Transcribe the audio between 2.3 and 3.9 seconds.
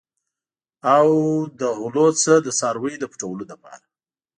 د څارویو د پټولو لپاره.